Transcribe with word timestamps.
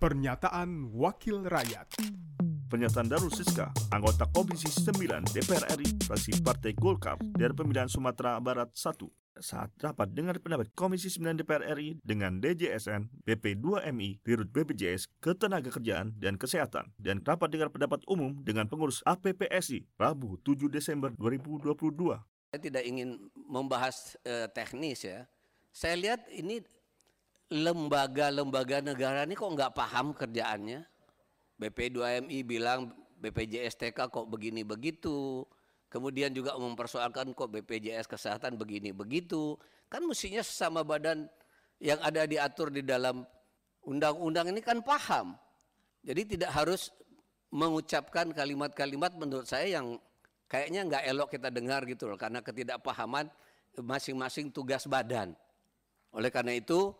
Pernyataan 0.00 0.96
Wakil 0.96 1.44
Rakyat 1.44 2.00
Pernyataan 2.72 3.12
Darul 3.12 3.28
Siska, 3.28 3.68
anggota 3.92 4.24
Komisi 4.32 4.72
9 4.72 4.96
DPR 5.28 5.76
RI, 5.76 5.92
fraksi 6.08 6.40
Partai 6.40 6.72
Golkar 6.72 7.20
dari 7.20 7.52
pemilihan 7.52 7.84
Sumatera 7.84 8.40
Barat 8.40 8.72
1, 8.72 8.96
saat 9.44 9.68
rapat 9.76 10.08
dengar 10.16 10.40
pendapat 10.40 10.72
Komisi 10.72 11.12
9 11.12 11.44
DPR 11.44 11.76
RI 11.76 12.00
dengan 12.00 12.40
DJSN, 12.40 13.12
BP2MI, 13.28 14.24
Dirut 14.24 14.48
BPJS, 14.48 15.20
Ketenagakerjaan 15.20 16.16
dan 16.16 16.40
Kesehatan, 16.40 16.96
dan 16.96 17.20
rapat 17.20 17.52
dengar 17.52 17.68
pendapat 17.68 18.00
umum 18.08 18.40
dengan 18.40 18.72
pengurus 18.72 19.04
APPSI, 19.04 19.84
Rabu 20.00 20.40
7 20.40 20.72
Desember 20.72 21.12
2022. 21.20 21.76
Saya 22.56 22.60
tidak 22.64 22.88
ingin 22.88 23.20
membahas 23.36 24.16
eh, 24.24 24.48
teknis 24.48 25.04
ya. 25.04 25.28
Saya 25.76 26.00
lihat 26.00 26.24
ini 26.32 26.64
lembaga-lembaga 27.50 28.78
negara 28.78 29.26
ini 29.26 29.34
kok 29.34 29.50
nggak 29.50 29.74
paham 29.74 30.14
kerjaannya. 30.14 30.86
BP2MI 31.60 32.38
bilang 32.46 32.94
BPJS 33.20 33.76
TK 33.76 34.08
kok 34.08 34.26
begini 34.30 34.64
begitu. 34.64 35.44
Kemudian 35.90 36.30
juga 36.30 36.54
mempersoalkan 36.54 37.34
kok 37.34 37.50
BPJS 37.50 38.06
Kesehatan 38.06 38.54
begini 38.54 38.94
begitu. 38.94 39.58
Kan 39.90 40.06
mestinya 40.06 40.40
sesama 40.40 40.86
badan 40.86 41.26
yang 41.82 41.98
ada 42.00 42.24
diatur 42.24 42.70
di 42.70 42.86
dalam 42.86 43.26
undang-undang 43.82 44.54
ini 44.54 44.62
kan 44.62 44.80
paham. 44.80 45.34
Jadi 46.06 46.38
tidak 46.38 46.54
harus 46.54 46.94
mengucapkan 47.50 48.30
kalimat-kalimat 48.30 49.18
menurut 49.18 49.44
saya 49.50 49.82
yang 49.82 49.98
kayaknya 50.46 50.86
nggak 50.86 51.04
elok 51.10 51.28
kita 51.34 51.50
dengar 51.50 51.82
gitu 51.84 52.06
loh 52.06 52.16
karena 52.16 52.38
ketidakpahaman 52.40 53.26
masing-masing 53.82 54.54
tugas 54.54 54.86
badan. 54.86 55.34
Oleh 56.14 56.30
karena 56.30 56.54
itu 56.54 56.94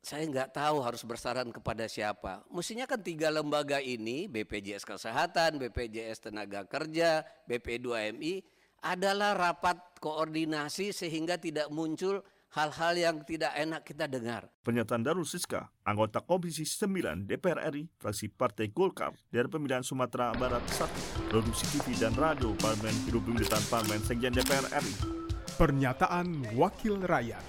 saya 0.00 0.24
nggak 0.24 0.56
tahu 0.56 0.80
harus 0.80 1.04
bersaran 1.04 1.48
kepada 1.52 1.84
siapa. 1.84 2.40
Mestinya 2.48 2.88
kan 2.88 3.00
tiga 3.04 3.28
lembaga 3.28 3.78
ini, 3.78 4.26
BPJS 4.26 4.88
Kesehatan, 4.88 5.60
BPJS 5.60 6.28
Tenaga 6.28 6.64
Kerja, 6.64 7.24
BP2MI, 7.44 8.40
adalah 8.80 9.36
rapat 9.36 9.76
koordinasi 10.00 10.96
sehingga 10.96 11.36
tidak 11.36 11.68
muncul 11.68 12.24
hal-hal 12.56 12.96
yang 12.96 13.16
tidak 13.28 13.52
enak 13.54 13.84
kita 13.84 14.08
dengar. 14.08 14.48
Pernyataan 14.64 15.04
Darul 15.04 15.28
Siska, 15.28 15.70
anggota 15.84 16.24
Komisi 16.24 16.64
9 16.64 17.28
DPR 17.28 17.70
RI, 17.70 17.86
fraksi 18.00 18.32
Partai 18.32 18.72
Golkar 18.72 19.14
dari 19.28 19.46
pemilihan 19.46 19.84
Sumatera 19.84 20.32
Barat 20.34 20.64
1, 20.80 21.30
produksi 21.30 21.68
TV 21.76 21.94
dan 22.00 22.16
radio 22.16 22.56
Parlemen 22.58 22.96
Hidup 23.06 23.22
Pemerintahan 23.28 23.66
Parlemen 23.68 24.00
Sekjen 24.02 24.32
DPR 24.34 24.66
RI. 24.80 24.94
Pernyataan 25.60 26.56
Wakil 26.56 27.04
Rakyat 27.04 27.44